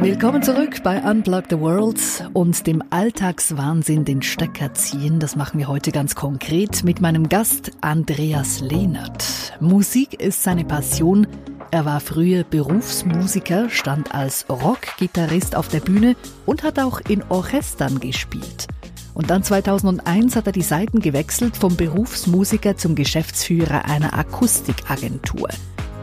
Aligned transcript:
Willkommen 0.00 0.42
zurück 0.42 0.82
bei 0.82 1.02
Unplug 1.02 1.44
the 1.50 1.58
World 1.58 2.00
und 2.32 2.66
dem 2.66 2.82
Alltagswahnsinn 2.90 4.04
den 4.04 4.22
Stecker 4.22 4.72
ziehen. 4.72 5.20
Das 5.20 5.36
machen 5.36 5.58
wir 5.58 5.68
heute 5.68 5.92
ganz 5.92 6.14
konkret 6.14 6.84
mit 6.84 7.00
meinem 7.00 7.28
Gast 7.28 7.72
Andreas 7.80 8.60
Lehnert. 8.60 9.58
Musik 9.60 10.20
ist 10.20 10.42
seine 10.42 10.64
Passion. 10.64 11.26
Er 11.70 11.84
war 11.84 12.00
früher 12.00 12.44
Berufsmusiker, 12.44 13.68
stand 13.70 14.14
als 14.14 14.46
Rockgitarrist 14.48 15.54
auf 15.54 15.68
der 15.68 15.80
Bühne 15.80 16.16
und 16.46 16.62
hat 16.62 16.78
auch 16.78 17.00
in 17.08 17.22
Orchestern 17.28 18.00
gespielt. 18.00 18.68
Und 19.14 19.30
dann 19.30 19.42
2001 19.42 20.36
hat 20.36 20.46
er 20.46 20.52
die 20.52 20.62
Seiten 20.62 21.00
gewechselt 21.00 21.56
vom 21.56 21.76
Berufsmusiker 21.76 22.76
zum 22.76 22.94
Geschäftsführer 22.94 23.84
einer 23.84 24.16
Akustikagentur, 24.16 25.48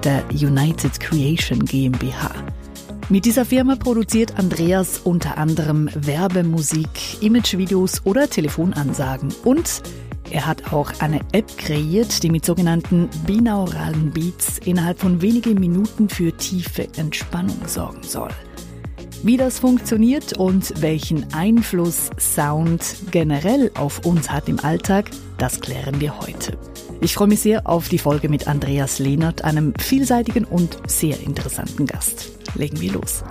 der 0.05 0.23
United 0.31 0.99
Creation 0.99 1.65
GmbH. 1.65 2.31
Mit 3.09 3.25
dieser 3.25 3.43
Firma 3.43 3.75
produziert 3.75 4.37
Andreas 4.37 4.99
unter 5.03 5.37
anderem 5.37 5.89
Werbemusik, 5.93 7.21
Imagevideos 7.21 8.05
oder 8.05 8.29
Telefonansagen 8.29 9.33
und 9.43 9.81
er 10.31 10.47
hat 10.47 10.73
auch 10.73 10.91
eine 10.99 11.21
App 11.33 11.57
kreiert, 11.57 12.23
die 12.23 12.29
mit 12.29 12.45
sogenannten 12.45 13.09
binauralen 13.25 14.11
Beats 14.11 14.59
innerhalb 14.59 14.99
von 14.99 15.21
wenigen 15.21 15.55
Minuten 15.55 16.09
für 16.09 16.31
tiefe 16.35 16.87
Entspannung 16.97 17.67
sorgen 17.67 18.03
soll. 18.03 18.31
Wie 19.23 19.37
das 19.37 19.59
funktioniert 19.59 20.37
und 20.37 20.81
welchen 20.81 21.33
Einfluss 21.33 22.09
Sound 22.19 22.95
generell 23.11 23.71
auf 23.75 24.05
uns 24.05 24.29
hat 24.29 24.49
im 24.49 24.59
Alltag, 24.59 25.09
das 25.37 25.59
klären 25.59 25.99
wir 25.99 26.19
heute. 26.19 26.57
Ich 27.01 27.13
freue 27.13 27.27
mich 27.27 27.41
sehr 27.41 27.67
auf 27.67 27.89
die 27.89 27.97
Folge 27.97 28.29
mit 28.29 28.47
Andreas 28.47 28.99
Lehnert, 28.99 29.43
einem 29.43 29.73
vielseitigen 29.77 30.45
und 30.45 30.77
sehr 30.87 31.19
interessanten 31.19 31.85
Gast. 31.85 32.31
Legen 32.55 32.79
wir 32.81 32.93
los. 32.93 33.23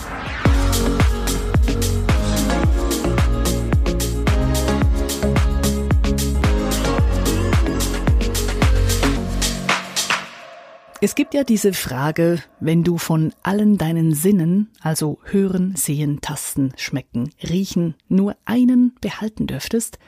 Es 11.01 11.15
gibt 11.15 11.35
ja 11.35 11.45
diese 11.45 11.75
Frage, 11.75 12.43
wenn 12.61 12.83
du 12.83 12.97
von 12.97 13.35
allen 13.43 13.77
deinen 13.77 14.15
Sinnen, 14.15 14.71
also 14.81 15.19
hören, 15.25 15.77
sehen, 15.77 16.23
tasten, 16.23 16.73
schmecken, 16.77 17.29
riechen, 17.43 17.95
nur 18.09 18.37
einen 18.47 18.95
behalten 19.03 19.47
dürftest, 19.47 19.99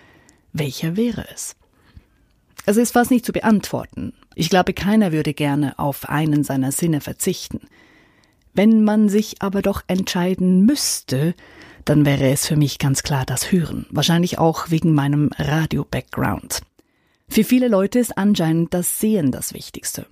welcher 0.54 0.96
wäre 0.96 1.26
es? 1.34 1.54
Es 2.68 2.76
ist 2.76 2.92
fast 2.92 3.12
nicht 3.12 3.24
zu 3.24 3.32
beantworten. 3.32 4.12
Ich 4.34 4.50
glaube, 4.50 4.74
keiner 4.74 5.12
würde 5.12 5.34
gerne 5.34 5.78
auf 5.78 6.08
einen 6.08 6.42
seiner 6.42 6.72
Sinne 6.72 7.00
verzichten. 7.00 7.60
Wenn 8.54 8.82
man 8.82 9.08
sich 9.08 9.40
aber 9.40 9.62
doch 9.62 9.82
entscheiden 9.86 10.66
müsste, 10.66 11.34
dann 11.84 12.04
wäre 12.04 12.28
es 12.28 12.46
für 12.46 12.56
mich 12.56 12.80
ganz 12.80 13.04
klar 13.04 13.24
das 13.24 13.52
Hören, 13.52 13.86
wahrscheinlich 13.90 14.40
auch 14.40 14.70
wegen 14.70 14.94
meinem 14.94 15.30
Radio-Background. 15.38 16.62
Für 17.28 17.44
viele 17.44 17.68
Leute 17.68 18.00
ist 18.00 18.18
anscheinend 18.18 18.74
das 18.74 18.98
Sehen 18.98 19.30
das 19.30 19.54
Wichtigste. 19.54 20.06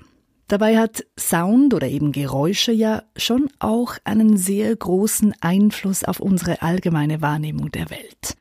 Dabei 0.46 0.78
hat 0.78 1.04
Sound 1.18 1.74
oder 1.74 1.88
eben 1.88 2.12
Geräusche 2.12 2.70
ja 2.70 3.02
schon 3.16 3.48
auch 3.58 3.96
einen 4.04 4.36
sehr 4.36 4.76
großen 4.76 5.34
Einfluss 5.40 6.04
auf 6.04 6.20
unsere 6.20 6.62
allgemeine 6.62 7.20
Wahrnehmung 7.20 7.72
der 7.72 7.90
Welt. 7.90 8.36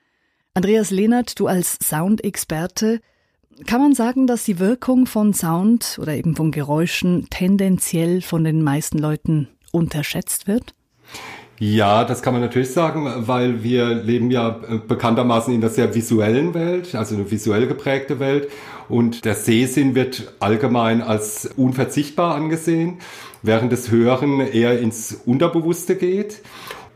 Andreas 0.54 0.92
Lehnert, 0.92 1.40
du 1.40 1.48
als 1.48 1.80
Soundexperte, 1.82 3.02
kann 3.66 3.82
man 3.82 3.94
sagen, 3.94 4.28
dass 4.28 4.44
die 4.44 4.60
Wirkung 4.60 5.06
von 5.06 5.34
Sound 5.34 5.98
oder 6.02 6.16
eben 6.16 6.36
von 6.36 6.52
Geräuschen 6.52 7.28
tendenziell 7.30 8.22
von 8.22 8.44
den 8.44 8.62
meisten 8.62 8.98
Leuten 8.98 9.48
unterschätzt 9.72 10.48
wird? 10.48 10.74
Ja, 11.60 12.04
das 12.04 12.22
kann 12.22 12.34
man 12.34 12.42
natürlich 12.42 12.72
sagen, 12.72 13.08
weil 13.28 13.64
wir 13.64 13.94
leben 13.94 14.32
ja 14.32 14.60
äh, 14.68 14.80
bekanntermaßen 14.80 15.54
in 15.54 15.62
der 15.62 15.70
sehr 15.70 15.94
visuellen 15.94 16.54
Welt, 16.54 16.96
also 16.96 17.16
eine 17.16 17.30
visuell 17.30 17.68
geprägte 17.68 18.20
Welt. 18.20 18.50
Und 18.90 19.24
der 19.24 19.36
Sehsinn 19.36 19.96
wird 19.96 20.34
allgemein 20.40 21.02
als 21.02 21.50
unverzichtbar 21.56 22.36
angesehen, 22.36 22.98
während 23.44 23.72
das 23.72 23.92
Hören 23.92 24.40
eher 24.42 24.80
ins 24.80 25.22
Unterbewusste 25.26 25.96
geht 25.96 26.42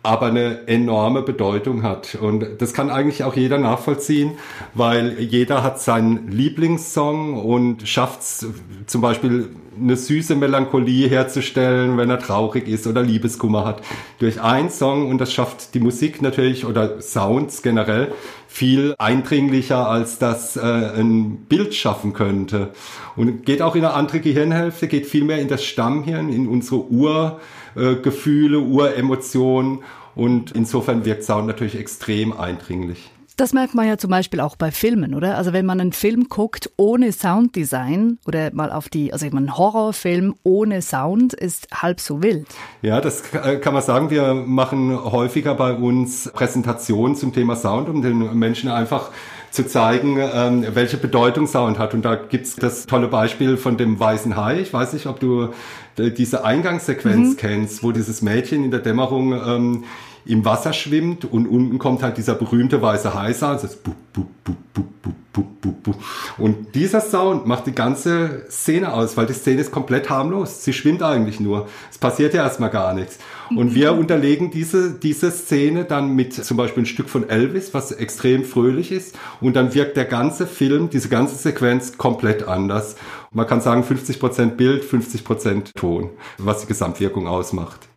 aber 0.07 0.27
eine 0.27 0.67
enorme 0.67 1.21
Bedeutung 1.21 1.83
hat. 1.83 2.15
Und 2.15 2.45
das 2.59 2.73
kann 2.73 2.89
eigentlich 2.89 3.25
auch 3.25 3.35
jeder 3.35 3.57
nachvollziehen, 3.57 4.37
weil 4.73 5.19
jeder 5.19 5.63
hat 5.63 5.81
seinen 5.81 6.29
Lieblingssong 6.29 7.35
und 7.35 7.85
schafft 7.87 8.21
es 8.21 8.47
zum 8.85 9.01
Beispiel 9.01 9.49
eine 9.79 9.95
süße 9.95 10.35
Melancholie 10.35 11.07
herzustellen, 11.07 11.97
wenn 11.97 12.09
er 12.09 12.19
traurig 12.19 12.67
ist 12.67 12.87
oder 12.87 13.01
Liebeskummer 13.03 13.65
hat, 13.65 13.81
durch 14.19 14.41
einen 14.41 14.69
Song 14.69 15.09
und 15.09 15.19
das 15.19 15.33
schafft 15.33 15.73
die 15.73 15.79
Musik 15.79 16.21
natürlich 16.21 16.65
oder 16.65 17.01
Sounds 17.01 17.61
generell 17.61 18.11
viel 18.47 18.95
eindringlicher, 18.97 19.87
als 19.89 20.19
das 20.19 20.57
äh, 20.57 20.61
ein 20.61 21.45
Bild 21.49 21.75
schaffen 21.75 22.13
könnte. 22.13 22.71
Und 23.15 23.45
geht 23.45 23.61
auch 23.61 23.75
in 23.75 23.85
eine 23.85 23.93
andere 23.93 24.19
Gehirnhälfte, 24.19 24.87
geht 24.87 25.05
viel 25.05 25.23
mehr 25.23 25.39
in 25.39 25.47
das 25.47 25.63
Stammhirn, 25.63 26.29
in 26.29 26.47
unsere 26.47 26.85
Urgefühle, 26.85 28.59
Uremotionen 28.59 29.79
und 30.15 30.51
insofern 30.51 31.05
wirkt 31.05 31.23
Sound 31.23 31.47
natürlich 31.47 31.77
extrem 31.77 32.33
eindringlich. 32.33 33.11
Das 33.37 33.53
merkt 33.53 33.75
man 33.75 33.87
ja 33.87 33.99
zum 33.99 34.09
Beispiel 34.09 34.39
auch 34.39 34.55
bei 34.55 34.71
Filmen, 34.71 35.13
oder? 35.13 35.37
Also 35.37 35.53
wenn 35.53 35.63
man 35.63 35.79
einen 35.79 35.93
Film 35.93 36.27
guckt 36.27 36.71
ohne 36.75 37.11
Sounddesign 37.11 38.17
oder 38.25 38.51
mal 38.51 38.71
auf 38.71 38.89
die, 38.89 39.13
also 39.13 39.27
ein 39.27 39.55
Horrorfilm 39.55 40.33
ohne 40.41 40.81
Sound 40.81 41.35
ist 41.35 41.67
halb 41.71 41.99
so 41.99 42.23
wild. 42.23 42.47
Ja, 42.81 42.99
das 42.99 43.21
kann 43.61 43.73
man 43.75 43.83
sagen. 43.83 44.09
Wir 44.09 44.33
machen 44.33 44.91
häufiger 44.91 45.53
bei 45.53 45.73
uns 45.73 46.31
Präsentationen 46.33 47.15
zum 47.15 47.31
Thema 47.31 47.55
Sound, 47.55 47.89
um 47.89 48.01
den 48.01 48.39
Menschen 48.39 48.71
einfach 48.71 49.11
zu 49.51 49.67
zeigen, 49.67 50.17
ähm, 50.19 50.65
welche 50.73 50.97
Bedeutung 50.97 51.45
Sound 51.45 51.77
hat. 51.77 51.93
Und 51.93 52.05
da 52.05 52.15
gibt's 52.15 52.55
das 52.55 52.87
tolle 52.87 53.07
Beispiel 53.07 53.57
von 53.57 53.77
dem 53.77 53.99
weißen 53.99 54.35
Hai. 54.35 54.61
Ich 54.61 54.73
weiß 54.73 54.93
nicht, 54.93 55.05
ob 55.05 55.19
du 55.19 55.49
äh, 55.97 56.09
diese 56.09 56.43
Eingangssequenz 56.43 57.29
mhm. 57.29 57.37
kennst, 57.37 57.83
wo 57.83 57.91
dieses 57.91 58.23
Mädchen 58.23 58.65
in 58.65 58.71
der 58.71 58.79
Dämmerung 58.79 59.33
ähm, 59.33 59.83
im 60.27 60.45
Wasser 60.45 60.73
schwimmt 60.73 61.25
und 61.25 61.47
unten 61.47 61.79
kommt 61.79 62.03
halt 62.03 62.17
dieser 62.17 62.35
berühmte 62.35 62.81
weiße 62.81 63.13
Heißer, 63.13 63.53
das 63.53 63.63
ist 63.63 63.83
bu, 63.83 63.91
bu, 64.13 64.25
bu, 64.43 64.53
bu, 64.73 64.83
bu, 65.03 65.13
bu, 65.33 65.43
bu, 65.61 65.71
bu. 65.83 65.93
Und 66.37 66.75
dieser 66.75 67.01
Sound 67.01 67.45
macht 67.45 67.67
die 67.67 67.73
ganze 67.73 68.45
Szene 68.49 68.93
aus, 68.93 69.17
weil 69.17 69.25
die 69.25 69.33
Szene 69.33 69.61
ist 69.61 69.71
komplett 69.71 70.09
harmlos. 70.09 70.63
Sie 70.63 70.73
schwimmt 70.73 71.01
eigentlich 71.03 71.39
nur. 71.39 71.67
Es 71.89 71.97
passiert 71.97 72.33
ja 72.33 72.43
erstmal 72.43 72.69
gar 72.69 72.93
nichts. 72.93 73.19
Und 73.55 73.73
wir 73.73 73.93
mhm. 73.93 73.99
unterlegen 73.99 74.51
diese, 74.51 74.91
diese 74.91 75.31
Szene 75.31 75.85
dann 75.85 76.15
mit 76.15 76.33
zum 76.33 76.57
Beispiel 76.57 76.83
ein 76.83 76.87
Stück 76.87 77.09
von 77.09 77.29
Elvis, 77.29 77.73
was 77.73 77.91
extrem 77.91 78.43
fröhlich 78.43 78.91
ist. 78.91 79.17
Und 79.41 79.55
dann 79.55 79.73
wirkt 79.73 79.97
der 79.97 80.05
ganze 80.05 80.47
Film, 80.47 80.89
diese 80.89 81.09
ganze 81.09 81.35
Sequenz 81.35 81.97
komplett 81.97 82.47
anders. 82.47 82.95
Man 83.31 83.47
kann 83.47 83.61
sagen 83.61 83.83
50% 83.83 84.55
Bild, 84.55 84.83
50% 84.83 85.73
Ton, 85.75 86.09
was 86.37 86.61
die 86.61 86.67
Gesamtwirkung 86.67 87.27
ausmacht. 87.27 87.87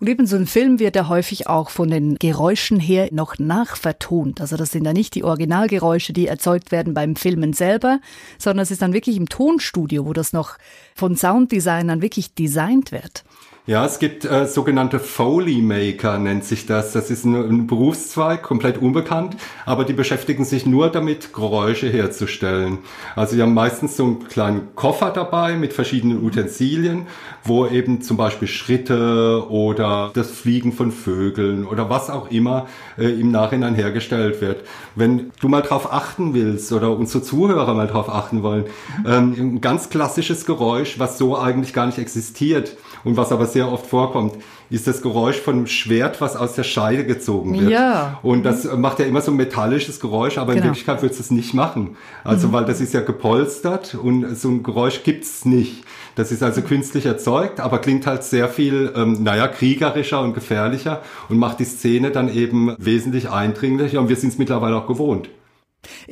Und 0.00 0.08
eben 0.08 0.26
so 0.26 0.36
ein 0.36 0.46
Film 0.46 0.78
wird 0.78 0.96
ja 0.96 1.08
häufig 1.08 1.46
auch 1.46 1.70
von 1.70 1.90
den 1.90 2.16
Geräuschen 2.16 2.80
her 2.80 3.08
noch 3.12 3.38
nachvertont. 3.38 4.40
Also 4.40 4.56
das 4.56 4.70
sind 4.70 4.84
ja 4.84 4.92
nicht 4.92 5.14
die 5.14 5.24
Originalgeräusche, 5.24 6.12
die 6.12 6.26
erzeugt 6.26 6.72
werden 6.72 6.94
beim 6.94 7.16
Filmen 7.16 7.52
selber, 7.52 8.00
sondern 8.38 8.62
es 8.62 8.70
ist 8.70 8.82
dann 8.82 8.92
wirklich 8.92 9.16
im 9.16 9.28
Tonstudio, 9.28 10.06
wo 10.06 10.12
das 10.12 10.32
noch 10.32 10.58
von 10.94 11.16
Sounddesignern 11.16 12.02
wirklich 12.02 12.34
designt 12.34 12.92
wird. 12.92 13.24
Ja, 13.68 13.84
es 13.84 13.98
gibt 13.98 14.24
äh, 14.24 14.46
sogenannte 14.46 14.98
Foley 14.98 15.60
Maker, 15.60 16.16
nennt 16.16 16.42
sich 16.42 16.64
das. 16.64 16.94
Das 16.94 17.10
ist 17.10 17.26
ein, 17.26 17.34
ein, 17.34 17.66
Berufszweig, 17.66 18.42
komplett 18.42 18.78
unbekannt, 18.78 19.36
aber 19.66 19.84
die 19.84 19.92
beschäftigen 19.92 20.46
sich 20.46 20.64
nur 20.64 20.88
damit, 20.88 21.34
Geräusche 21.34 21.90
herzustellen. 21.90 22.78
Also 23.14 23.36
die 23.36 23.42
haben 23.42 23.52
meistens 23.52 23.94
so 23.94 24.04
einen 24.04 24.26
kleinen 24.26 24.74
Koffer 24.74 25.10
dabei 25.10 25.54
mit 25.56 25.74
verschiedenen 25.74 26.24
Utensilien, 26.24 27.08
wo 27.44 27.66
eben 27.66 28.00
zum 28.00 28.16
Beispiel 28.16 28.48
Schritte 28.48 29.44
oder 29.50 30.12
das 30.14 30.30
Fliegen 30.30 30.72
von 30.72 30.90
Vögeln 30.90 31.66
oder 31.66 31.90
was 31.90 32.08
auch 32.08 32.30
immer 32.30 32.68
äh, 32.96 33.20
im 33.20 33.30
Nachhinein 33.30 33.74
hergestellt 33.74 34.40
wird. 34.40 34.64
Wenn 34.94 35.30
du 35.42 35.48
mal 35.48 35.60
drauf 35.60 35.92
achten 35.92 36.32
willst 36.32 36.72
oder 36.72 36.96
unsere 36.96 37.22
Zuhörer 37.22 37.74
mal 37.74 37.86
drauf 37.86 38.08
achten 38.08 38.42
wollen, 38.42 38.64
ähm, 39.06 39.34
ein 39.36 39.60
ganz 39.60 39.90
klassisches 39.90 40.46
Geräusch, 40.46 40.98
was 40.98 41.18
so 41.18 41.36
eigentlich 41.36 41.74
gar 41.74 41.84
nicht 41.84 41.98
existiert 41.98 42.78
und 43.04 43.18
was 43.18 43.30
aber 43.30 43.44
sehr 43.44 43.57
oft 43.66 43.86
vorkommt, 43.86 44.34
ist 44.70 44.86
das 44.86 45.02
Geräusch 45.02 45.40
von 45.40 45.56
einem 45.56 45.66
Schwert, 45.66 46.20
was 46.20 46.36
aus 46.36 46.54
der 46.54 46.62
Scheide 46.62 47.04
gezogen 47.04 47.58
wird. 47.58 47.70
Ja. 47.70 48.18
Und 48.22 48.44
das 48.44 48.64
macht 48.76 48.98
ja 48.98 49.06
immer 49.06 49.22
so 49.22 49.30
ein 49.30 49.36
metallisches 49.36 49.98
Geräusch, 49.98 50.36
aber 50.36 50.52
genau. 50.52 50.64
in 50.64 50.70
Wirklichkeit 50.70 51.02
wird 51.02 51.18
es 51.18 51.30
nicht 51.30 51.54
machen. 51.54 51.96
Also, 52.22 52.48
mhm. 52.48 52.52
weil 52.52 52.64
das 52.66 52.80
ist 52.80 52.92
ja 52.92 53.00
gepolstert 53.00 53.94
und 53.94 54.36
so 54.36 54.48
ein 54.48 54.62
Geräusch 54.62 55.02
gibt's 55.04 55.44
nicht. 55.44 55.84
Das 56.16 56.32
ist 56.32 56.42
also 56.42 56.62
künstlich 56.62 57.06
erzeugt, 57.06 57.60
aber 57.60 57.78
klingt 57.78 58.06
halt 58.06 58.24
sehr 58.24 58.48
viel, 58.48 58.92
ähm, 58.94 59.22
naja, 59.22 59.48
kriegerischer 59.48 60.20
und 60.20 60.34
gefährlicher 60.34 61.00
und 61.28 61.38
macht 61.38 61.60
die 61.60 61.64
Szene 61.64 62.10
dann 62.10 62.32
eben 62.32 62.74
wesentlich 62.78 63.30
eindringlicher 63.30 64.00
und 64.00 64.08
wir 64.08 64.16
sind 64.16 64.30
es 64.30 64.38
mittlerweile 64.38 64.76
auch 64.76 64.86
gewohnt. 64.86 65.30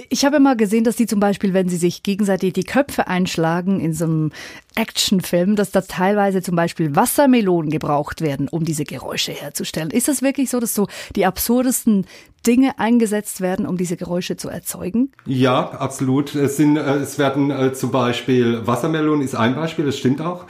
Ich 0.08 0.24
habe 0.24 0.40
mal 0.40 0.56
gesehen, 0.56 0.84
dass 0.84 0.96
die 0.96 1.06
zum 1.06 1.20
Beispiel, 1.20 1.54
wenn 1.54 1.68
sie 1.68 1.76
sich 1.76 2.02
gegenseitig 2.02 2.52
die 2.52 2.64
Köpfe 2.64 3.06
einschlagen 3.06 3.80
in 3.80 3.92
so 3.92 4.04
einem 4.04 4.32
Actionfilm, 4.74 5.56
dass 5.56 5.70
da 5.70 5.80
teilweise 5.80 6.42
zum 6.42 6.56
Beispiel 6.56 6.94
Wassermelonen 6.94 7.70
gebraucht 7.70 8.20
werden, 8.20 8.48
um 8.48 8.64
diese 8.64 8.84
Geräusche 8.84 9.32
herzustellen. 9.32 9.90
Ist 9.90 10.08
das 10.08 10.22
wirklich 10.22 10.50
so, 10.50 10.60
dass 10.60 10.74
so 10.74 10.86
die 11.14 11.26
absurdesten 11.26 12.06
Dinge 12.46 12.78
eingesetzt 12.78 13.40
werden, 13.40 13.66
um 13.66 13.76
diese 13.76 13.96
Geräusche 13.96 14.36
zu 14.36 14.48
erzeugen? 14.48 15.10
Ja, 15.24 15.70
absolut. 15.70 16.34
Es, 16.34 16.56
sind, 16.56 16.76
äh, 16.76 16.96
es 16.96 17.18
werden 17.18 17.50
äh, 17.50 17.72
zum 17.72 17.90
Beispiel, 17.90 18.66
Wassermelonen 18.66 19.22
ist 19.22 19.34
ein 19.34 19.56
Beispiel, 19.56 19.84
das 19.84 19.98
stimmt 19.98 20.20
auch. 20.20 20.44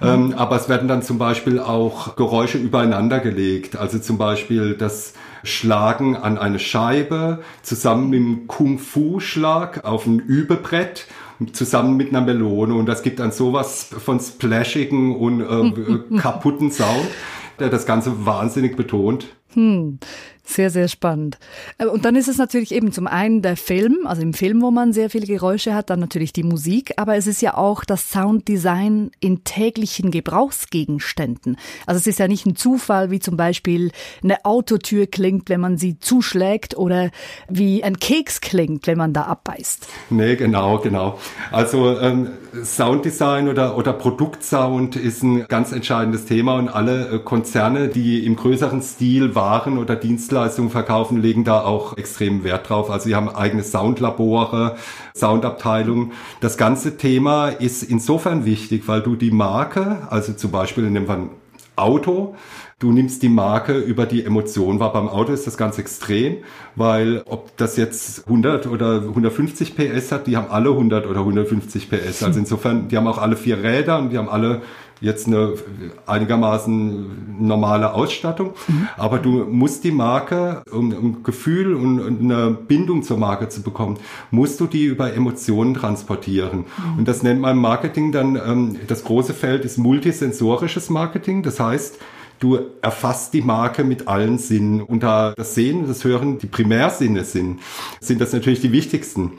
Mhm. 0.00 0.08
Ähm, 0.08 0.34
aber 0.36 0.56
es 0.56 0.68
werden 0.68 0.88
dann 0.88 1.02
zum 1.02 1.18
Beispiel 1.18 1.58
auch 1.58 2.16
Geräusche 2.16 2.58
übereinander 2.58 3.20
gelegt. 3.20 3.76
Also 3.76 3.98
zum 3.98 4.16
Beispiel 4.16 4.74
das 4.74 5.12
Schlagen 5.44 6.16
an 6.16 6.38
eine 6.38 6.58
Scheibe 6.58 7.42
zusammen 7.62 8.10
mit 8.10 8.20
dem 8.20 8.46
Kung-Fu-Schlag 8.46 9.84
auf 9.84 10.06
ein 10.06 10.18
Übebrett 10.18 11.06
zusammen 11.52 11.96
mit 11.96 12.10
einer 12.10 12.20
Melone 12.20 12.74
und 12.74 12.86
das 12.86 13.02
gibt 13.02 13.18
dann 13.18 13.32
sowas 13.32 13.90
von 13.98 14.20
splashigen 14.20 15.16
und 15.16 15.40
äh, 15.40 16.16
kaputten 16.18 16.70
Sound, 16.70 17.08
der 17.58 17.68
das 17.68 17.86
Ganze 17.86 18.24
wahnsinnig 18.24 18.76
betont. 18.76 19.28
Hm. 19.54 19.98
Sehr, 20.44 20.70
sehr 20.70 20.88
spannend. 20.88 21.38
Äh, 21.78 21.86
und 21.86 22.04
dann 22.04 22.16
ist 22.16 22.28
es 22.28 22.36
natürlich 22.36 22.72
eben 22.72 22.92
zum 22.92 23.06
einen 23.06 23.42
der 23.42 23.56
Film, 23.56 24.06
also 24.06 24.22
im 24.22 24.34
Film, 24.34 24.60
wo 24.60 24.70
man 24.70 24.92
sehr 24.92 25.08
viele 25.08 25.26
Geräusche 25.26 25.74
hat, 25.74 25.88
dann 25.88 26.00
natürlich 26.00 26.32
die 26.32 26.42
Musik, 26.42 26.94
aber 26.96 27.16
es 27.16 27.26
ist 27.26 27.42
ja 27.42 27.56
auch 27.56 27.84
das 27.84 28.10
Sounddesign 28.10 29.12
in 29.20 29.44
täglichen 29.44 30.10
Gebrauchsgegenständen. 30.10 31.56
Also 31.86 31.98
es 31.98 32.06
ist 32.08 32.18
ja 32.18 32.26
nicht 32.26 32.44
ein 32.44 32.56
Zufall, 32.56 33.10
wie 33.12 33.20
zum 33.20 33.36
Beispiel 33.36 33.92
eine 34.22 34.44
Autotür 34.44 35.06
klingt, 35.06 35.48
wenn 35.48 35.60
man 35.60 35.78
sie 35.78 36.00
zuschlägt 36.00 36.76
oder 36.76 37.10
wie 37.48 37.84
ein 37.84 37.98
Keks 37.98 38.40
klingt, 38.40 38.88
wenn 38.88 38.98
man 38.98 39.12
da 39.12 39.22
abbeißt. 39.22 39.86
Nee, 40.10 40.34
genau, 40.34 40.78
genau. 40.78 41.18
Also 41.52 41.98
ähm, 42.00 42.30
Sounddesign 42.64 43.48
oder, 43.48 43.78
oder 43.78 43.92
Produktsound 43.92 44.96
ist 44.96 45.22
ein 45.22 45.46
ganz 45.46 45.70
entscheidendes 45.70 46.24
Thema 46.24 46.56
und 46.56 46.68
alle 46.68 47.08
äh, 47.08 47.18
Konzerne, 47.20 47.88
die 47.88 48.26
im 48.26 48.34
größeren 48.34 48.82
Stil 48.82 49.34
Waren 49.36 49.78
oder 49.78 49.94
Dienstleistungen 49.96 50.31
Dienstleistungen 50.32 50.70
verkaufen, 50.70 51.20
legen 51.20 51.44
da 51.44 51.60
auch 51.60 51.98
extrem 51.98 52.42
Wert 52.42 52.70
drauf. 52.70 52.90
Also 52.90 53.08
sie 53.08 53.14
haben 53.14 53.28
eigene 53.28 53.62
Soundlabore, 53.62 54.76
Soundabteilungen. 55.14 56.12
Das 56.40 56.56
ganze 56.56 56.96
Thema 56.96 57.48
ist 57.48 57.82
insofern 57.82 58.46
wichtig, 58.46 58.84
weil 58.88 59.02
du 59.02 59.14
die 59.14 59.30
Marke, 59.30 60.08
also 60.08 60.32
zum 60.32 60.50
Beispiel 60.50 60.86
in 60.86 60.94
dem 60.94 61.06
Fall 61.06 61.28
Auto, 61.76 62.34
du 62.78 62.92
nimmst 62.92 63.22
die 63.22 63.28
Marke 63.28 63.78
über 63.78 64.06
die 64.06 64.24
Emotion 64.24 64.80
wahr. 64.80 64.94
Beim 64.94 65.08
Auto 65.08 65.32
ist 65.32 65.46
das 65.46 65.58
ganz 65.58 65.78
extrem, 65.78 66.38
weil 66.76 67.22
ob 67.26 67.54
das 67.58 67.76
jetzt 67.76 68.26
100 68.26 68.66
oder 68.66 69.02
150 69.02 69.76
PS 69.76 70.12
hat, 70.12 70.26
die 70.26 70.36
haben 70.36 70.50
alle 70.50 70.70
100 70.70 71.06
oder 71.06 71.20
150 71.20 71.90
PS. 71.90 72.22
Also 72.22 72.38
insofern, 72.38 72.88
die 72.88 72.96
haben 72.96 73.06
auch 73.06 73.18
alle 73.18 73.36
vier 73.36 73.62
Räder 73.62 73.98
und 73.98 74.10
die 74.10 74.18
haben 74.18 74.30
alle 74.30 74.62
jetzt 75.02 75.26
eine 75.26 75.54
einigermaßen 76.06 77.46
normale 77.46 77.92
Ausstattung. 77.92 78.54
Mhm. 78.68 78.88
Aber 78.96 79.18
du 79.18 79.44
musst 79.44 79.84
die 79.84 79.90
Marke, 79.90 80.62
um, 80.70 80.92
um 80.92 81.22
Gefühl 81.22 81.74
und, 81.74 82.00
und, 82.00 82.20
eine 82.22 82.52
Bindung 82.52 83.02
zur 83.02 83.18
Marke 83.18 83.48
zu 83.48 83.62
bekommen, 83.62 83.98
musst 84.30 84.60
du 84.60 84.66
die 84.66 84.84
über 84.84 85.12
Emotionen 85.12 85.74
transportieren. 85.74 86.60
Mhm. 86.60 86.98
Und 86.98 87.08
das 87.08 87.22
nennt 87.22 87.40
man 87.40 87.58
Marketing 87.58 88.12
dann, 88.12 88.36
ähm, 88.36 88.76
das 88.86 89.04
große 89.04 89.34
Feld 89.34 89.64
ist 89.64 89.76
multisensorisches 89.76 90.88
Marketing. 90.88 91.42
Das 91.42 91.58
heißt, 91.58 91.98
du 92.42 92.58
erfasst 92.80 93.34
die 93.34 93.42
Marke 93.42 93.84
mit 93.84 94.08
allen 94.08 94.38
Sinnen. 94.38 94.84
Da 95.00 95.32
das 95.36 95.54
Sehen 95.54 95.86
das 95.86 96.04
Hören 96.04 96.38
die 96.38 96.46
Primärsinne 96.46 97.24
sind, 97.24 97.60
sind 98.00 98.20
das 98.20 98.32
natürlich 98.32 98.60
die 98.60 98.72
wichtigsten. 98.72 99.32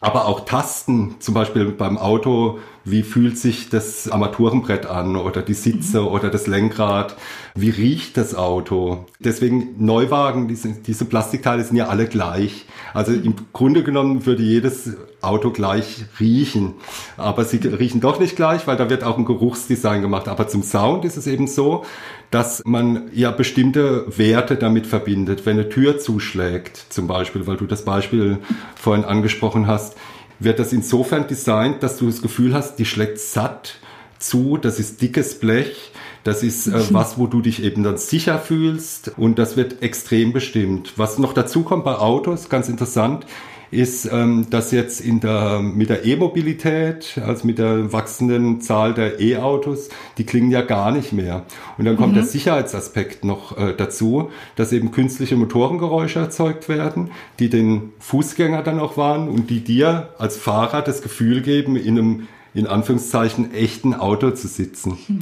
Aber 0.00 0.26
auch 0.26 0.44
Tasten, 0.44 1.16
zum 1.18 1.34
Beispiel 1.34 1.66
beim 1.66 1.98
Auto, 1.98 2.58
wie 2.84 3.02
fühlt 3.02 3.38
sich 3.38 3.68
das 3.68 4.08
Armaturenbrett 4.10 4.86
an 4.86 5.16
oder 5.16 5.42
die 5.42 5.54
Sitze 5.54 6.00
mhm. 6.00 6.08
oder 6.08 6.30
das 6.30 6.46
Lenkrad, 6.46 7.16
wie 7.54 7.70
riecht 7.70 8.16
das 8.16 8.34
Auto. 8.34 9.06
Deswegen 9.18 9.74
Neuwagen, 9.78 10.48
diese, 10.48 10.70
diese 10.70 11.04
Plastikteile 11.04 11.64
sind 11.64 11.76
ja 11.76 11.88
alle 11.88 12.06
gleich. 12.06 12.66
Also 12.94 13.12
im 13.12 13.34
Grunde 13.52 13.82
genommen 13.82 14.26
würde 14.26 14.42
jedes 14.42 14.96
Auto 15.20 15.50
gleich 15.50 16.04
riechen. 16.20 16.74
Aber 17.16 17.44
sie 17.44 17.56
riechen 17.56 18.00
doch 18.00 18.20
nicht 18.20 18.36
gleich, 18.36 18.66
weil 18.66 18.76
da 18.76 18.88
wird 18.88 19.04
auch 19.04 19.18
ein 19.18 19.24
Geruchsdesign 19.24 20.00
gemacht. 20.00 20.28
Aber 20.28 20.48
zum 20.48 20.62
Sound 20.62 21.04
ist 21.04 21.16
es 21.16 21.26
eben 21.26 21.48
so, 21.48 21.84
dass 22.30 22.62
man 22.64 23.10
ja 23.12 23.30
bestimmte 23.30 24.06
Werte 24.16 24.56
damit 24.56 24.86
verbindet. 24.86 25.44
Wenn 25.44 25.58
eine 25.58 25.68
Tür 25.68 25.98
zuschlägt, 25.98 26.86
zum 26.88 27.06
Beispiel, 27.06 27.46
weil 27.46 27.56
du 27.56 27.66
das 27.66 27.84
Beispiel 27.84 28.38
vorhin 28.76 29.04
angesprochen 29.04 29.66
hast, 29.66 29.96
wird 30.38 30.58
das 30.58 30.72
insofern 30.72 31.26
designt, 31.26 31.82
dass 31.82 31.98
du 31.98 32.06
das 32.06 32.22
Gefühl 32.22 32.54
hast, 32.54 32.76
die 32.76 32.84
schlägt 32.84 33.18
satt 33.18 33.76
zu, 34.18 34.56
das 34.56 34.78
ist 34.78 35.00
dickes 35.00 35.38
Blech, 35.38 35.92
das 36.24 36.42
ist 36.42 36.66
äh, 36.66 36.92
was, 36.92 37.18
wo 37.18 37.26
du 37.26 37.40
dich 37.40 37.62
eben 37.62 37.82
dann 37.82 37.98
sicher 37.98 38.38
fühlst 38.38 39.12
und 39.16 39.38
das 39.38 39.56
wird 39.56 39.82
extrem 39.82 40.32
bestimmt. 40.32 40.94
Was 40.96 41.18
noch 41.18 41.32
dazu 41.32 41.62
kommt 41.62 41.84
bei 41.84 41.94
Autos, 41.94 42.48
ganz 42.48 42.68
interessant, 42.68 43.26
ist, 43.70 44.10
ähm, 44.10 44.46
dass 44.50 44.72
jetzt 44.72 45.00
in 45.00 45.20
der, 45.20 45.60
mit 45.60 45.90
der 45.90 46.04
E-Mobilität, 46.04 47.20
also 47.24 47.46
mit 47.46 47.58
der 47.58 47.92
wachsenden 47.92 48.60
Zahl 48.60 48.94
der 48.94 49.20
E-Autos, 49.20 49.88
die 50.16 50.24
klingen 50.24 50.50
ja 50.50 50.62
gar 50.62 50.90
nicht 50.90 51.12
mehr. 51.12 51.44
Und 51.76 51.84
dann 51.84 51.96
kommt 51.96 52.12
mhm. 52.12 52.16
der 52.16 52.24
Sicherheitsaspekt 52.24 53.24
noch 53.24 53.56
äh, 53.58 53.74
dazu, 53.76 54.30
dass 54.56 54.72
eben 54.72 54.90
künstliche 54.90 55.36
Motorengeräusche 55.36 56.18
erzeugt 56.18 56.68
werden, 56.68 57.10
die 57.38 57.50
den 57.50 57.92
Fußgänger 57.98 58.62
dann 58.62 58.80
auch 58.80 58.96
warnen 58.96 59.28
und 59.28 59.50
die 59.50 59.60
dir 59.60 60.10
als 60.18 60.36
Fahrer 60.36 60.82
das 60.82 61.02
Gefühl 61.02 61.42
geben, 61.42 61.76
in 61.76 61.98
einem, 61.98 62.28
in 62.54 62.66
Anführungszeichen, 62.66 63.52
echten 63.52 63.94
Auto 63.94 64.30
zu 64.30 64.48
sitzen. 64.48 64.98
Mhm. 65.06 65.18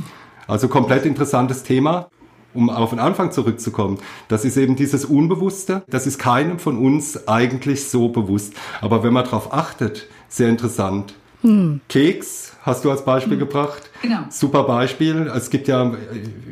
Also 0.47 0.69
komplett 0.69 1.05
interessantes 1.07 1.65
Thema 1.65 2.09
um 2.57 2.71
auf 2.71 2.91
den 2.91 2.99
Anfang 2.99 3.33
zurückzukommen, 3.33 3.99
das 4.29 4.45
ist 4.45 4.57
eben 4.57 4.77
dieses 4.77 5.05
Unbewusste. 5.05 5.83
Das 5.89 6.07
ist 6.07 6.19
keinem 6.19 6.59
von 6.59 6.79
uns 6.79 7.29
eigentlich 7.29 7.89
so 7.89 8.09
bewusst. 8.09 8.55
Aber 8.81 9.03
wenn 9.03 9.13
man 9.13 9.25
darauf 9.25 9.53
achtet, 9.53 10.09
sehr 10.29 10.49
interessant. 10.49 11.15
Hm. 11.43 11.81
Keks 11.89 12.55
hast 12.63 12.85
du 12.85 12.91
als 12.91 13.05
Beispiel 13.05 13.35
hm. 13.35 13.41
gebracht. 13.41 13.91
Genau. 14.03 14.21
Super 14.31 14.65
Beispiel. 14.65 15.31
Es 15.35 15.51
gibt 15.51 15.69
ja 15.69 15.95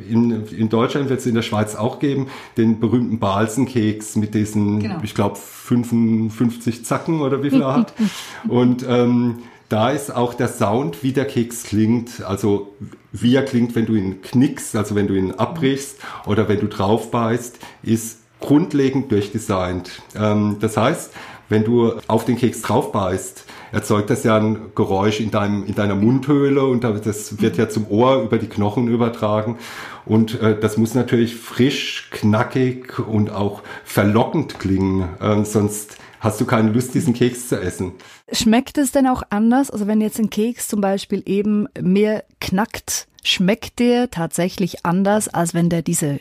in, 0.09 0.47
in 0.47 0.69
Deutschland 0.69 1.09
wird 1.09 1.21
es 1.21 1.27
in 1.27 1.35
der 1.35 1.43
Schweiz 1.43 1.75
auch 1.75 1.99
geben, 1.99 2.29
den 2.57 2.81
berühmten 2.81 3.19
Balsenkeks 3.19 4.17
mit 4.17 4.35
diesen, 4.35 4.81
genau. 4.81 5.01
ich 5.03 5.15
glaube, 5.15 5.37
55 5.37 6.85
Zacken 6.85 7.21
oder 7.21 7.43
wie 7.43 7.51
viel 7.51 7.63
er 7.63 7.75
hat. 7.75 7.95
Und 8.49 8.85
ähm, 8.89 9.39
da 9.75 9.91
ist 9.91 10.15
auch 10.15 10.35
der 10.35 10.47
Sound, 10.47 11.03
wie 11.03 11.11
der 11.11 11.25
Keks 11.25 11.65
klingt, 11.65 12.23
also 12.23 12.77
wie 13.11 13.35
er 13.35 13.45
klingt, 13.45 13.75
wenn 13.75 13.87
du 13.87 13.97
ihn 13.97 14.23
knickst, 14.23 14.77
also 14.77 14.95
wenn 14.95 15.09
du 15.09 15.15
ihn 15.15 15.33
abbrichst 15.33 15.99
oder 16.27 16.49
wenn 16.49 16.61
du 16.61 16.69
drauf 16.69 17.11
beißt, 17.11 17.59
ist 17.83 18.21
grundlegend 18.39 19.11
durchdesignt. 19.11 20.01
Ähm, 20.15 20.59
das 20.61 20.77
heißt, 20.77 21.11
wenn 21.49 21.65
du 21.65 21.95
auf 22.07 22.25
den 22.25 22.37
Keks 22.37 22.63
drauf 22.63 22.93
beißt, 22.93 23.47
erzeugt 23.73 24.11
das 24.11 24.23
ja 24.23 24.37
ein 24.37 24.71
Geräusch 24.77 25.19
in, 25.19 25.33
deinem, 25.33 25.67
in 25.67 25.75
deiner 25.75 25.97
Mundhöhle 25.97 26.63
und 26.63 26.85
das 26.85 27.41
wird 27.43 27.57
ja 27.57 27.69
zum 27.69 27.91
Ohr 27.91 28.23
über 28.23 28.39
die 28.39 28.47
Knochen 28.47 28.87
übertragen. 28.87 29.59
Und 30.07 30.41
äh, 30.41 30.57
das 30.57 30.77
muss 30.77 30.95
natürlich 30.95 31.35
frisch, 31.35 32.11
knackig 32.13 33.01
und 33.01 33.31
auch 33.31 33.63
verlockend 33.85 34.61
klingen, 34.61 35.09
ähm, 35.21 35.45
sonst 35.45 35.97
hast 36.25 36.41
du 36.41 36.47
keine 36.47 36.73
Lust, 36.73 36.95
diesen 36.95 37.15
Keks 37.15 37.49
zu 37.49 37.61
essen. 37.61 37.93
Schmeckt 38.33 38.79
es 38.79 38.91
denn 38.91 39.07
auch 39.07 39.23
anders? 39.31 39.71
Also 39.71 39.87
wenn 39.87 40.01
jetzt 40.01 40.19
ein 40.19 40.31
Keks 40.31 40.67
zum 40.67 40.81
Beispiel 40.81 41.23
eben 41.27 41.69
mehr 41.81 42.25
knackt, 42.41 43.07
schmeckt 43.23 43.79
der 43.79 44.11
tatsächlich 44.11 44.85
anders, 44.85 45.29
als 45.29 45.55
wenn 45.55 45.69
der 45.69 45.83
diese 45.83 46.19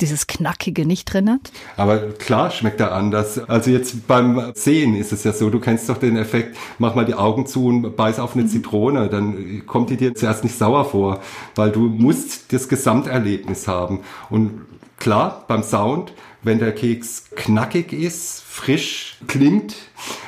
dieses 0.00 0.26
Knackige 0.26 0.86
nicht 0.86 1.12
drin 1.12 1.30
hat? 1.30 1.52
Aber 1.76 1.98
klar 1.98 2.50
schmeckt 2.50 2.80
er 2.80 2.92
anders. 2.92 3.38
Also 3.48 3.70
jetzt 3.70 4.06
beim 4.06 4.52
Sehen 4.54 4.94
ist 4.94 5.12
es 5.12 5.24
ja 5.24 5.32
so, 5.32 5.50
du 5.50 5.60
kennst 5.60 5.88
doch 5.88 5.98
den 5.98 6.16
Effekt, 6.16 6.56
mach 6.78 6.94
mal 6.94 7.04
die 7.04 7.14
Augen 7.14 7.46
zu 7.46 7.66
und 7.66 7.96
beiß 7.96 8.18
auf 8.18 8.34
eine 8.34 8.44
mhm. 8.44 8.48
Zitrone, 8.48 9.08
dann 9.08 9.66
kommt 9.66 9.90
die 9.90 9.96
dir 9.96 10.14
zuerst 10.14 10.44
nicht 10.44 10.56
sauer 10.56 10.84
vor, 10.84 11.20
weil 11.54 11.70
du 11.70 11.80
musst 11.80 12.52
das 12.52 12.68
Gesamterlebnis 12.68 13.68
haben. 13.68 14.00
Und 14.30 14.66
klar, 15.02 15.44
beim 15.48 15.64
Sound, 15.64 16.12
wenn 16.44 16.60
der 16.60 16.72
Keks 16.72 17.24
knackig 17.34 17.92
ist, 17.92 18.42
frisch 18.42 19.16
klingt, 19.26 19.74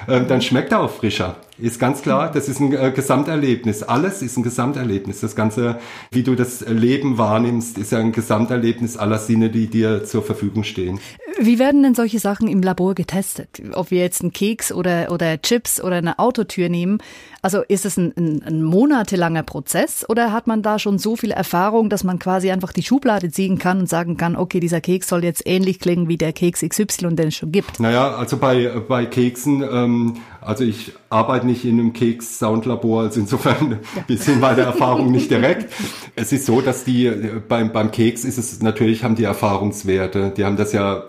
äh, 0.09 0.25
dann 0.25 0.43
schmeckt 0.43 0.73
er 0.73 0.81
auch 0.81 0.90
frischer. 0.90 1.37
Ist 1.59 1.78
ganz 1.78 2.02
klar, 2.02 2.33
das 2.33 2.49
ist 2.49 2.61
ein 2.61 2.73
äh, 2.73 2.90
Gesamterlebnis. 2.90 3.85
Alles 3.85 4.21
ist 4.23 4.37
ein 4.37 4.43
Gesamterlebnis. 4.43 5.21
Das 5.21 5.37
Ganze, 5.37 5.78
wie 6.11 6.25
du 6.25 6.35
das 6.35 6.66
Leben 6.66 7.16
wahrnimmst, 7.16 7.78
ist 7.78 7.93
ja 7.93 7.99
ein 7.99 8.11
Gesamterlebnis 8.11 8.97
aller 8.97 9.19
Sinne, 9.19 9.50
die 9.50 9.69
dir 9.69 10.04
zur 10.04 10.25
Verfügung 10.25 10.64
stehen. 10.64 10.99
Wie 11.38 11.59
werden 11.59 11.83
denn 11.83 11.95
solche 11.95 12.19
Sachen 12.19 12.49
im 12.49 12.62
Labor 12.62 12.95
getestet? 12.95 13.61
Ob 13.73 13.90
wir 13.90 14.00
jetzt 14.00 14.23
einen 14.23 14.33
Keks 14.33 14.73
oder, 14.73 15.11
oder 15.11 15.40
Chips 15.43 15.81
oder 15.81 15.97
eine 15.97 16.19
Autotür 16.19 16.69
nehmen. 16.69 16.99
Also 17.43 17.62
ist 17.62 17.85
es 17.85 17.97
ein, 17.97 18.12
ein, 18.16 18.43
ein 18.43 18.62
monatelanger 18.62 19.43
Prozess 19.43 20.09
oder 20.09 20.33
hat 20.33 20.47
man 20.47 20.62
da 20.62 20.78
schon 20.78 20.99
so 20.99 21.16
viel 21.16 21.31
Erfahrung, 21.31 21.90
dass 21.90 22.04
man 22.04 22.19
quasi 22.19 22.50
einfach 22.50 22.73
die 22.73 22.83
Schublade 22.83 23.31
ziehen 23.31 23.59
kann 23.59 23.81
und 23.81 23.88
sagen 23.88 24.16
kann, 24.16 24.37
okay, 24.37 24.61
dieser 24.64 24.80
Keks 24.80 25.09
soll 25.09 25.25
jetzt 25.25 25.42
ähnlich 25.44 25.78
klingen 25.78 26.09
wie 26.09 26.16
der 26.16 26.33
Keks 26.33 26.61
XY, 26.66 27.14
den 27.14 27.28
es 27.28 27.37
schon 27.37 27.52
gibt. 27.52 27.80
Naja, 27.80 28.14
also 28.14 28.38
bei, 28.38 28.68
bei 28.88 29.04
Keksen, 29.04 29.62
ähm, 29.62 30.16
also 30.40 30.64
ich 30.64 30.92
arbeite 31.11 31.44
nicht 31.44 31.66
in 31.66 31.78
einem 31.78 31.92
Keks-Soundlabor, 31.92 33.02
also 33.02 33.21
insofern 33.21 33.80
ja. 34.09 34.16
sind 34.16 34.40
meine 34.40 34.62
Erfahrungen 34.62 35.12
nicht 35.12 35.30
direkt. 35.30 35.71
Es 36.16 36.33
ist 36.33 36.47
so, 36.47 36.62
dass 36.62 36.85
die 36.85 37.12
beim, 37.47 37.73
beim 37.73 37.90
Keks 37.90 38.25
ist 38.25 38.38
es 38.38 38.62
natürlich, 38.62 39.04
haben 39.04 39.16
die 39.16 39.25
Erfahrungswerte. 39.25 40.33
Die 40.35 40.44
haben 40.47 40.56
das 40.56 40.73
ja 40.73 41.04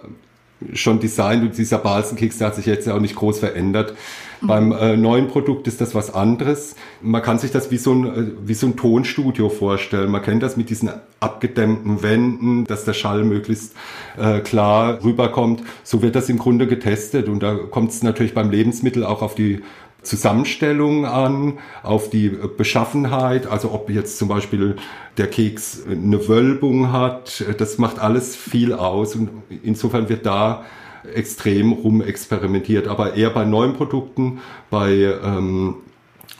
schon 0.74 1.00
designt 1.00 1.44
und 1.44 1.58
dieser 1.58 1.78
Balsenkeks, 1.78 2.38
der 2.38 2.48
hat 2.48 2.56
sich 2.56 2.66
jetzt 2.66 2.88
ja 2.88 2.96
auch 2.96 3.00
nicht 3.00 3.16
groß 3.16 3.40
verändert. 3.40 3.96
Mhm. 4.42 4.48
Beim 4.48 4.72
äh, 4.72 4.98
neuen 4.98 5.28
Produkt 5.28 5.68
ist 5.68 5.82
das 5.82 5.96
was 5.96 6.14
anderes. 6.14 6.76
Man 7.02 7.22
kann 7.22 7.40
sich 7.40 7.52
das 7.52 7.72
wie 7.72 7.78
so, 7.78 7.94
ein, 7.94 8.06
äh, 8.06 8.32
wie 8.46 8.54
so 8.54 8.68
ein 8.68 8.76
Tonstudio 8.76 9.50
vorstellen. 9.50 10.12
Man 10.12 10.22
kennt 10.22 10.44
das 10.44 10.58
mit 10.58 10.70
diesen 10.70 10.90
abgedämmten 11.20 12.04
Wänden, 12.04 12.66
dass 12.66 12.86
der 12.86 12.94
Schall 12.94 13.24
möglichst 13.24 13.74
äh, 14.18 14.40
klar 14.40 15.04
rüberkommt. 15.04 15.64
So 15.84 16.02
wird 16.02 16.16
das 16.16 16.30
im 16.30 16.38
Grunde 16.38 16.68
getestet 16.68 17.28
und 17.30 17.42
da 17.42 17.56
kommt 17.56 17.92
es 17.92 18.04
natürlich 18.04 18.34
beim 18.34 18.52
Lebensmittel 18.52 19.04
auch 19.04 19.22
auf 19.22 19.36
die 19.36 19.62
Zusammenstellung 20.06 21.06
an, 21.06 21.60
auf 21.84 22.10
die 22.10 22.30
Beschaffenheit, 22.30 23.48
also 23.48 23.72
ob 23.72 23.90
jetzt 23.90 24.18
zum 24.18 24.28
Beispiel 24.28 24.76
der 25.18 25.28
Keks 25.28 25.84
eine 25.90 26.28
Wölbung 26.28 26.92
hat, 26.92 27.44
das 27.58 27.78
macht 27.78 28.00
alles 28.00 28.36
viel 28.36 28.74
aus 28.74 29.16
und 29.16 29.30
insofern 29.64 30.10
wird 30.10 30.26
da 30.26 30.66
extrem 31.14 31.72
rumexperimentiert, 31.72 32.88
aber 32.88 33.16
eher 33.16 33.30
bei 33.30 33.46
neuen 33.46 33.74
Produkten, 33.74 34.40
bei 34.70 34.92
ähm, 35.24 35.76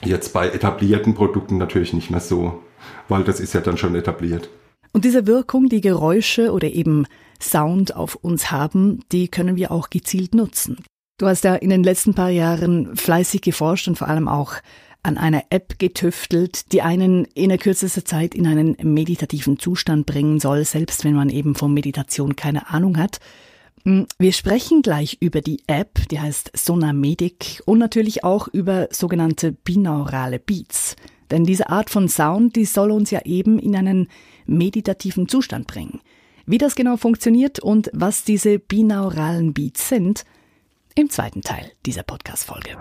jetzt 0.04 0.32
bei 0.32 0.48
etablierten 0.48 1.14
Produkten 1.14 1.58
natürlich 1.58 1.92
nicht 1.92 2.10
mehr 2.10 2.20
so, 2.20 2.62
weil 3.08 3.24
das 3.24 3.40
ist 3.40 3.54
ja 3.54 3.60
dann 3.60 3.78
schon 3.78 3.94
etabliert. 3.94 4.48
Und 4.92 5.04
diese 5.04 5.26
Wirkung, 5.26 5.68
die 5.68 5.80
Geräusche 5.80 6.52
oder 6.52 6.68
eben 6.68 7.06
Sound 7.40 7.94
auf 7.94 8.14
uns 8.16 8.50
haben, 8.50 9.00
die 9.12 9.28
können 9.28 9.56
wir 9.56 9.70
auch 9.70 9.90
gezielt 9.90 10.34
nutzen. 10.34 10.78
Du 11.18 11.26
hast 11.26 11.44
ja 11.44 11.54
in 11.54 11.70
den 11.70 11.82
letzten 11.82 12.12
paar 12.12 12.28
Jahren 12.28 12.94
fleißig 12.94 13.40
geforscht 13.40 13.88
und 13.88 13.96
vor 13.96 14.08
allem 14.08 14.28
auch 14.28 14.52
an 15.02 15.16
einer 15.16 15.44
App 15.48 15.78
getüftelt, 15.78 16.72
die 16.72 16.82
einen 16.82 17.24
in 17.24 17.48
der 17.48 17.56
kürzesten 17.56 18.04
Zeit 18.04 18.34
in 18.34 18.46
einen 18.46 18.76
meditativen 18.82 19.58
Zustand 19.58 20.04
bringen 20.04 20.40
soll, 20.40 20.64
selbst 20.66 21.04
wenn 21.04 21.14
man 21.14 21.30
eben 21.30 21.54
von 21.54 21.72
Meditation 21.72 22.36
keine 22.36 22.68
Ahnung 22.68 22.98
hat. 22.98 23.20
Hm, 23.84 24.06
wir 24.18 24.32
sprechen 24.34 24.82
gleich 24.82 25.16
über 25.20 25.40
die 25.40 25.62
App, 25.68 26.06
die 26.10 26.20
heißt 26.20 26.50
Sonamedic 26.54 27.62
und 27.64 27.78
natürlich 27.78 28.22
auch 28.22 28.48
über 28.48 28.88
sogenannte 28.90 29.52
binaurale 29.52 30.38
Beats. 30.38 30.96
Denn 31.30 31.44
diese 31.44 31.70
Art 31.70 31.88
von 31.88 32.10
Sound, 32.10 32.56
die 32.56 32.66
soll 32.66 32.90
uns 32.90 33.10
ja 33.10 33.22
eben 33.24 33.58
in 33.58 33.74
einen 33.74 34.08
meditativen 34.44 35.28
Zustand 35.28 35.66
bringen. 35.66 36.00
Wie 36.44 36.58
das 36.58 36.74
genau 36.74 36.98
funktioniert 36.98 37.58
und 37.58 37.90
was 37.94 38.24
diese 38.24 38.58
binauralen 38.58 39.54
Beats 39.54 39.88
sind, 39.88 40.24
im 40.96 41.10
zweiten 41.10 41.42
Teil 41.42 41.70
dieser 41.84 42.02
Podcast-Folge. 42.02 42.76